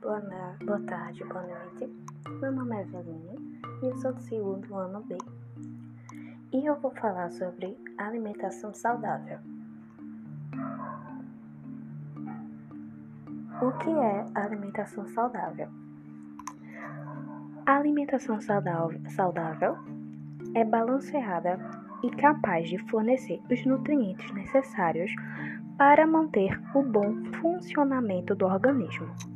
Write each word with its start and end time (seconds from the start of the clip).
boa, 0.00 0.20
boa 0.64 0.80
tarde, 0.86 1.24
boa 1.24 1.42
noite. 1.42 1.92
Meu 2.40 2.52
nome 2.52 2.76
é 2.76 2.80
Eveline 2.80 3.60
e 3.82 3.86
eu 3.86 3.96
sou 3.98 4.12
do 4.12 4.20
segundo 4.20 4.74
ano 4.74 5.02
B. 5.02 5.18
E 6.52 6.64
eu 6.64 6.76
vou 6.76 6.90
falar 6.92 7.30
sobre 7.30 7.76
alimentação 7.98 8.72
saudável. 8.72 9.38
O 13.60 13.72
que 13.78 13.90
é 13.90 14.26
alimentação 14.34 15.06
saudável? 15.08 15.68
A 17.66 17.76
alimentação 17.76 18.38
saudável 18.40 19.76
é 20.54 20.64
balanceada 20.64 21.58
e 22.02 22.10
capaz 22.10 22.68
de 22.68 22.78
fornecer 22.90 23.40
os 23.50 23.66
nutrientes 23.66 24.32
necessários 24.32 25.10
para 25.76 26.06
manter 26.06 26.58
o 26.74 26.82
bom 26.82 27.24
funcionamento 27.40 28.34
do 28.34 28.46
organismo. 28.46 29.35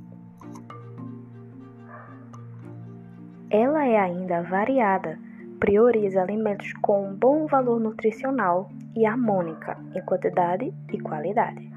Ela 3.50 3.84
é 3.84 3.98
ainda 3.98 4.42
variada, 4.42 5.18
prioriza 5.59 6.22
alimentos 6.22 6.72
com 6.74 7.12
bom 7.16 7.48
valor 7.48 7.80
nutricional 7.80 8.70
e 8.95 9.04
harmônica 9.04 9.76
em 9.92 10.00
quantidade 10.02 10.73
e 10.92 11.00
qualidade. 11.00 11.68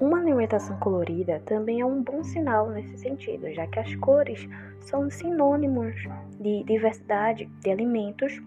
Uma 0.00 0.18
alimentação 0.18 0.76
colorida 0.80 1.40
também 1.46 1.80
é 1.80 1.86
um 1.86 2.02
bom 2.02 2.24
sinal 2.24 2.68
nesse 2.70 2.98
sentido, 2.98 3.48
já 3.52 3.68
que 3.68 3.78
as 3.78 3.94
cores 3.94 4.48
são 4.80 5.08
sinônimos 5.08 5.94
de 6.40 6.64
diversidade 6.64 7.46
de 7.60 7.70
alimentos 7.70 8.42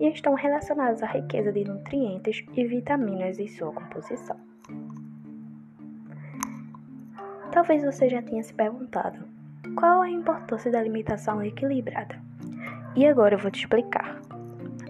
e 0.00 0.08
estão 0.08 0.32
relacionados 0.32 1.02
à 1.02 1.06
riqueza 1.06 1.52
de 1.52 1.62
nutrientes 1.64 2.42
e 2.56 2.64
vitaminas 2.64 3.38
em 3.38 3.48
sua 3.48 3.70
composição. 3.70 4.53
Talvez 7.54 7.84
você 7.84 8.08
já 8.08 8.20
tenha 8.20 8.42
se 8.42 8.52
perguntado 8.52 9.20
qual 9.76 10.02
a 10.02 10.10
importância 10.10 10.72
da 10.72 10.80
alimentação 10.80 11.40
equilibrada. 11.40 12.20
E 12.96 13.06
agora 13.06 13.36
eu 13.36 13.38
vou 13.38 13.48
te 13.48 13.60
explicar. 13.60 14.20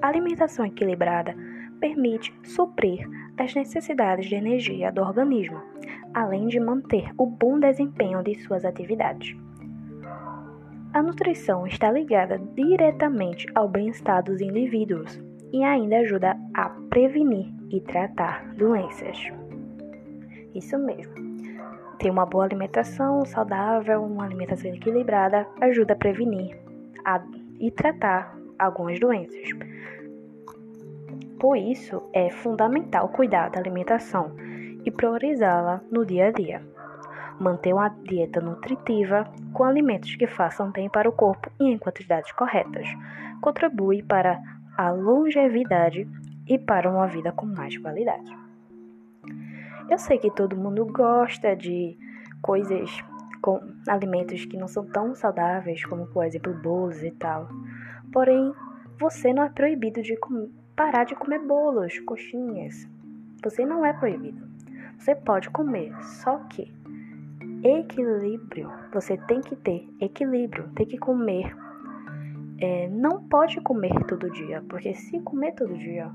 A 0.00 0.08
alimentação 0.08 0.64
equilibrada 0.64 1.36
permite 1.78 2.34
suprir 2.42 3.06
as 3.36 3.54
necessidades 3.54 4.30
de 4.30 4.36
energia 4.36 4.90
do 4.90 5.02
organismo, 5.02 5.60
além 6.14 6.46
de 6.46 6.58
manter 6.58 7.12
o 7.18 7.26
bom 7.26 7.60
desempenho 7.60 8.22
de 8.22 8.34
suas 8.36 8.64
atividades. 8.64 9.36
A 10.94 11.02
nutrição 11.02 11.66
está 11.66 11.90
ligada 11.90 12.40
diretamente 12.54 13.46
ao 13.54 13.68
bem-estar 13.68 14.22
dos 14.22 14.40
indivíduos 14.40 15.20
e 15.52 15.62
ainda 15.62 15.98
ajuda 15.98 16.34
a 16.54 16.70
prevenir 16.88 17.52
e 17.68 17.78
tratar 17.82 18.54
doenças. 18.54 19.18
Isso 20.54 20.78
mesmo. 20.78 21.33
Ter 21.98 22.10
uma 22.10 22.26
boa 22.26 22.44
alimentação 22.44 23.24
saudável, 23.24 24.02
uma 24.02 24.24
alimentação 24.24 24.70
equilibrada, 24.72 25.46
ajuda 25.60 25.94
a 25.94 25.96
prevenir 25.96 26.56
a, 27.04 27.20
e 27.60 27.70
tratar 27.70 28.36
algumas 28.58 28.98
doenças. 28.98 29.48
Por 31.38 31.56
isso, 31.56 32.02
é 32.12 32.30
fundamental 32.30 33.08
cuidar 33.08 33.50
da 33.50 33.58
alimentação 33.58 34.32
e 34.84 34.90
priorizá-la 34.90 35.80
no 35.90 36.04
dia 36.04 36.28
a 36.28 36.30
dia. 36.30 36.62
Manter 37.38 37.72
uma 37.72 37.88
dieta 37.88 38.40
nutritiva 38.40 39.28
com 39.52 39.64
alimentos 39.64 40.14
que 40.16 40.26
façam 40.26 40.70
bem 40.70 40.88
para 40.88 41.08
o 41.08 41.12
corpo 41.12 41.50
e 41.60 41.64
em 41.64 41.78
quantidades 41.78 42.30
corretas 42.32 42.86
contribui 43.40 44.02
para 44.02 44.40
a 44.76 44.90
longevidade 44.90 46.08
e 46.48 46.58
para 46.58 46.90
uma 46.90 47.06
vida 47.06 47.32
com 47.32 47.46
mais 47.46 47.76
qualidade. 47.76 48.43
Eu 49.90 49.98
sei 49.98 50.18
que 50.18 50.30
todo 50.30 50.56
mundo 50.56 50.86
gosta 50.86 51.54
de 51.54 51.98
coisas 52.40 52.90
com 53.42 53.60
alimentos 53.86 54.46
que 54.46 54.56
não 54.56 54.66
são 54.66 54.86
tão 54.86 55.14
saudáveis, 55.14 55.84
como 55.84 56.06
por 56.06 56.24
exemplo 56.24 56.54
bolos 56.54 57.02
e 57.02 57.10
tal. 57.10 57.48
Porém, 58.10 58.54
você 58.98 59.34
não 59.34 59.42
é 59.42 59.50
proibido 59.50 60.00
de 60.00 60.18
parar 60.74 61.04
de 61.04 61.14
comer 61.14 61.40
bolos, 61.40 61.98
coxinhas. 62.00 62.88
Você 63.42 63.66
não 63.66 63.84
é 63.84 63.92
proibido. 63.92 64.42
Você 64.98 65.14
pode 65.14 65.50
comer, 65.50 65.92
só 66.02 66.38
que 66.48 66.72
equilíbrio, 67.62 68.70
você 68.92 69.16
tem 69.16 69.40
que 69.42 69.56
ter 69.56 69.86
equilíbrio, 70.00 70.70
tem 70.74 70.86
que 70.86 70.96
comer. 70.96 71.54
É, 72.58 72.88
não 72.88 73.22
pode 73.24 73.60
comer 73.60 73.92
todo 74.06 74.30
dia, 74.30 74.62
porque 74.68 74.94
se 74.94 75.20
comer 75.20 75.52
todo 75.52 75.76
dia 75.76 76.10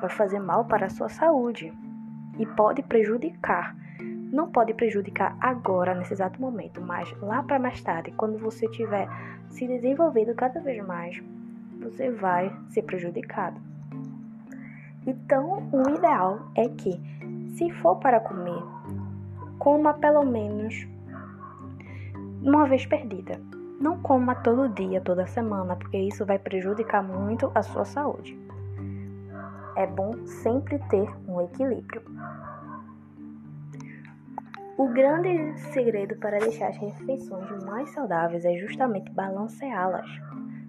vai 0.00 0.10
fazer 0.10 0.40
mal 0.40 0.64
para 0.64 0.86
a 0.86 0.90
sua 0.90 1.08
saúde 1.08 1.72
e 2.38 2.46
pode 2.46 2.82
prejudicar. 2.82 3.76
Não 4.32 4.50
pode 4.50 4.72
prejudicar 4.74 5.36
agora, 5.40 5.94
nesse 5.94 6.14
exato 6.14 6.40
momento, 6.40 6.80
mas 6.80 7.12
lá 7.20 7.42
para 7.42 7.58
mais 7.58 7.80
tarde, 7.82 8.12
quando 8.12 8.38
você 8.38 8.66
tiver 8.68 9.08
se 9.50 9.66
desenvolvendo 9.66 10.34
cada 10.34 10.60
vez 10.60 10.84
mais, 10.86 11.22
você 11.80 12.10
vai 12.10 12.50
ser 12.70 12.82
prejudicado. 12.82 13.60
Então, 15.06 15.68
o 15.72 15.90
ideal 15.90 16.48
é 16.54 16.68
que 16.68 17.00
se 17.56 17.70
for 17.82 17.96
para 17.96 18.20
comer, 18.20 18.62
coma 19.58 19.94
pelo 19.94 20.24
menos 20.24 20.86
uma 22.42 22.66
vez 22.66 22.86
perdida. 22.86 23.40
Não 23.80 24.00
coma 24.00 24.34
todo 24.36 24.68
dia, 24.68 25.00
toda 25.00 25.26
semana, 25.26 25.76
porque 25.76 25.98
isso 25.98 26.24
vai 26.24 26.38
prejudicar 26.38 27.02
muito 27.02 27.50
a 27.54 27.62
sua 27.62 27.84
saúde. 27.84 28.38
É 29.76 29.86
bom 29.86 30.12
sempre 30.26 30.78
ter 30.90 31.08
um 31.28 31.40
equilíbrio. 31.40 32.02
O 34.76 34.88
grande 34.88 35.58
segredo 35.72 36.16
para 36.16 36.38
deixar 36.38 36.68
as 36.68 36.76
refeições 36.76 37.64
mais 37.64 37.90
saudáveis 37.90 38.44
é 38.44 38.56
justamente 38.56 39.10
balanceá-las. 39.12 40.08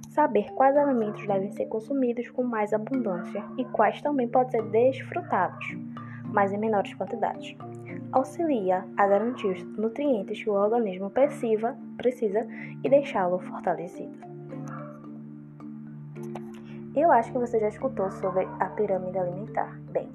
Saber 0.09 0.51
quais 0.53 0.77
alimentos 0.77 1.25
devem 1.25 1.51
ser 1.51 1.65
consumidos 1.65 2.29
com 2.29 2.43
mais 2.43 2.73
abundância 2.73 3.43
e 3.57 3.65
quais 3.65 4.01
também 4.01 4.27
podem 4.27 4.51
ser 4.51 4.69
desfrutados 4.69 5.65
mas 6.33 6.51
em 6.51 6.57
menores 6.57 6.93
quantidades. 6.95 7.55
Auxilia 8.11 8.83
a 8.97 9.07
garantir 9.07 9.47
os 9.47 9.63
nutrientes 9.77 10.43
que 10.43 10.49
o 10.49 10.53
organismo 10.53 11.09
precisa, 11.09 11.77
precisa 11.95 12.45
e 12.83 12.89
deixá-lo 12.89 13.39
fortalecido. 13.39 14.32
Eu 16.95 17.11
acho 17.11 17.31
que 17.31 17.39
você 17.39 17.59
já 17.59 17.69
escutou 17.69 18.11
sobre 18.11 18.47
a 18.59 18.65
pirâmide 18.65 19.17
alimentar. 19.17 19.75
Bem, 19.91 20.11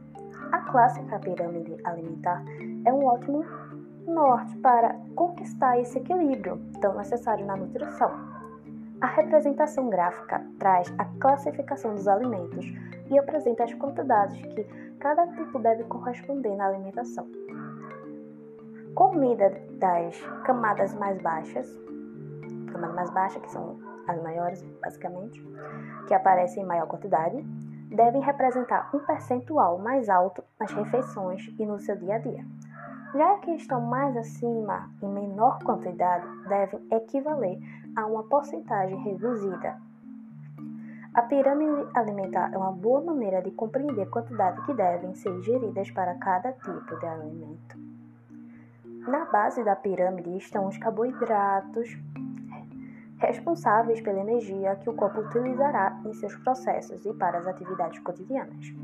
a 0.53 0.59
clássica 0.61 1.19
pirâmide 1.19 1.77
alimentar 1.85 2.45
é 2.85 2.93
um 2.93 3.05
ótimo 3.05 3.45
norte 4.07 4.57
para 4.59 4.95
conquistar 5.17 5.81
esse 5.81 5.99
equilíbrio 5.99 6.61
tão 6.81 6.97
necessário 6.97 7.45
na 7.45 7.57
nutrição. 7.57 8.13
A 9.01 9.07
representação 9.07 9.91
gráfica 9.91 10.41
traz 10.61 10.93
a 10.99 11.05
classificação 11.21 11.97
dos 11.97 12.07
alimentos 12.07 12.65
e 13.11 13.19
apresenta 13.19 13.65
as 13.65 13.75
quantidades 13.75 14.41
que 14.41 14.65
cada 15.01 15.27
tipo 15.27 15.59
deve 15.59 15.83
corresponder 15.85 16.55
na 16.55 16.67
alimentação. 16.67 17.27
Comida 18.95 19.51
das 19.81 20.17
camadas 20.45 20.95
mais 20.95 21.21
baixas, 21.21 21.69
camadas 22.71 22.95
mais 22.95 23.11
baixas, 23.11 23.43
que 23.43 23.51
são 23.51 23.88
as 24.09 24.21
maiores, 24.23 24.63
basicamente, 24.81 25.41
que 26.07 26.15
aparecem 26.15 26.63
em 26.63 26.67
maior 26.67 26.87
quantidade, 26.87 27.41
devem 27.95 28.21
representar 28.21 28.91
um 28.95 28.99
percentual 29.01 29.79
mais 29.79 30.09
alto 30.09 30.43
nas 30.59 30.73
refeições 30.73 31.55
e 31.59 31.65
no 31.65 31.79
seu 31.79 31.97
dia 31.97 32.17
a 32.17 32.19
dia. 32.19 32.45
Já 33.15 33.39
que 33.39 33.53
estão 33.53 33.81
mais 33.81 34.17
acima, 34.17 34.91
em 35.01 35.09
menor 35.09 35.63
quantidade, 35.63 36.27
devem 36.49 36.81
equivaler 36.91 37.59
a 37.97 38.05
uma 38.07 38.25
porcentagem 38.25 38.99
reduzida 39.03 39.77
a 41.19 41.23
pirâmide 41.23 41.89
alimentar 41.95 42.53
é 42.53 42.57
uma 42.57 42.71
boa 42.71 43.01
maneira 43.01 43.43
de 43.43 43.51
compreender 43.51 44.03
a 44.03 44.07
quantidade 44.07 44.65
que 44.65 44.73
devem 44.73 45.17
ser 45.17 45.31
ingeridas 45.31 45.91
para 45.91 46.15
cada 46.15 46.53
tipo 46.53 46.97
de 46.97 47.07
alimento. 47.07 47.77
Na 48.85 49.25
base 49.25 49.65
da 49.65 49.75
pirâmide 49.75 50.37
estão 50.37 50.69
os 50.69 50.79
carboidratos, 50.79 51.99
responsáveis 53.19 54.01
pela 54.01 54.21
energia 54.21 54.77
que 54.77 54.89
o 54.89 54.95
corpo 54.95 55.21
utilizará 55.21 56.01
em 56.05 56.13
seus 56.15 56.35
processos 56.37 57.05
e 57.05 57.13
para 57.15 57.39
as 57.39 57.47
atividades 57.47 57.99
cotidianas. 58.01 58.75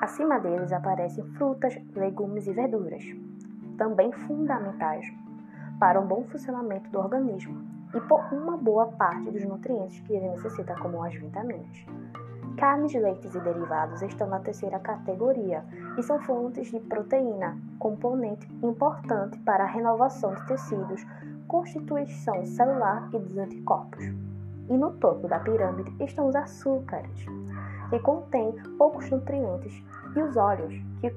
Acima 0.00 0.38
deles 0.38 0.72
aparecem 0.72 1.24
frutas, 1.32 1.76
legumes 1.94 2.46
e 2.46 2.52
verduras, 2.52 3.04
também 3.78 4.12
fundamentais 4.12 5.06
para 5.78 6.00
o 6.00 6.04
bom 6.04 6.24
funcionamento 6.24 6.90
do 6.90 6.98
organismo, 6.98 7.74
e 7.94 8.00
por 8.00 8.20
uma 8.32 8.56
boa 8.56 8.86
parte 8.92 9.30
dos 9.30 9.44
nutrientes 9.44 10.00
que 10.00 10.14
ele 10.14 10.28
necessita, 10.30 10.74
como 10.74 11.02
as 11.02 11.14
vitaminas. 11.14 11.86
Carnes, 12.56 12.94
leites 12.94 13.34
e 13.34 13.40
derivados 13.40 14.00
estão 14.00 14.28
na 14.28 14.38
terceira 14.38 14.78
categoria 14.78 15.64
e 15.98 16.02
são 16.04 16.20
fontes 16.20 16.70
de 16.70 16.78
proteína, 16.78 17.58
componente 17.80 18.48
importante 18.62 19.38
para 19.40 19.64
a 19.64 19.66
renovação 19.66 20.32
de 20.34 20.46
tecidos, 20.46 21.04
constituição 21.48 22.46
celular 22.46 23.08
e 23.12 23.18
dos 23.18 23.36
anticorpos. 23.36 24.04
E 24.70 24.76
no 24.76 24.92
topo 24.92 25.26
da 25.26 25.40
pirâmide 25.40 25.92
estão 26.02 26.28
os 26.28 26.36
açúcares, 26.36 27.26
que 27.90 27.98
contêm 27.98 28.52
poucos 28.78 29.10
nutrientes 29.10 29.82
e 30.14 30.22
os 30.22 30.36
olhos, 30.36 30.74
que 31.00 31.10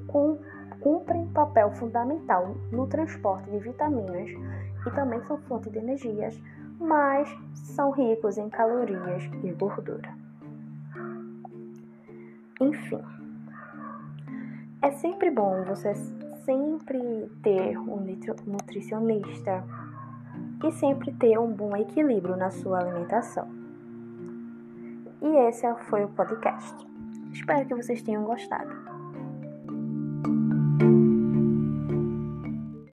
cumprem 0.81 1.27
papel 1.27 1.71
fundamental 1.73 2.55
no 2.71 2.87
transporte 2.87 3.49
de 3.51 3.59
vitaminas 3.59 4.31
e 4.85 4.91
também 4.91 5.21
são 5.25 5.37
fonte 5.43 5.69
de 5.69 5.77
energias, 5.77 6.41
mas 6.79 7.29
são 7.53 7.91
ricos 7.91 8.39
em 8.39 8.49
calorias 8.49 9.23
e 9.43 9.51
gordura. 9.51 10.16
Enfim, 12.59 13.04
é 14.81 14.92
sempre 14.92 15.30
bom 15.30 15.63
você 15.63 15.94
sempre 16.44 17.30
ter 17.44 17.77
um 17.77 18.01
nutricionista 18.50 19.63
e 20.63 20.71
sempre 20.71 21.12
ter 21.12 21.38
um 21.38 21.51
bom 21.51 21.75
equilíbrio 21.75 22.38
na 22.38 22.50
sua 22.50 22.80
alimentação. 22.80 23.48
E 25.21 25.27
esse 25.48 25.71
foi 25.89 26.06
o 26.06 26.09
podcast. 26.09 26.75
Espero 27.33 27.68
que 27.68 27.75
vocês 27.75 28.01
tenham 28.01 28.24
gostado. 28.24 28.96